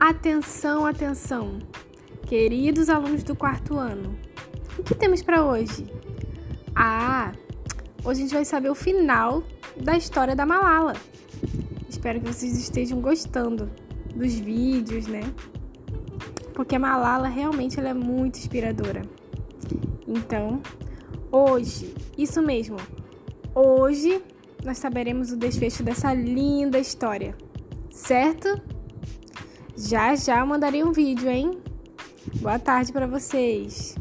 [0.00, 1.58] Atenção, atenção,
[2.26, 4.18] queridos alunos do quarto ano.
[4.78, 5.86] O que temos para hoje?
[6.74, 7.32] Ah,
[8.02, 9.42] hoje a gente vai saber o final
[9.76, 10.94] da história da Malala.
[11.86, 13.70] Espero que vocês estejam gostando
[14.16, 15.20] dos vídeos, né?
[16.54, 19.02] Porque a Malala realmente ela é muito inspiradora.
[20.08, 20.62] Então,
[21.30, 22.78] hoje, isso mesmo,
[23.54, 24.22] hoje
[24.64, 27.36] nós saberemos o desfecho dessa linda história,
[27.90, 28.79] certo?
[29.82, 31.58] Já já mandarei um vídeo, hein?
[32.42, 33.94] Boa tarde para vocês.